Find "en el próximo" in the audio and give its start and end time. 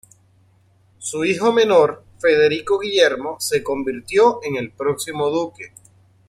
4.43-5.29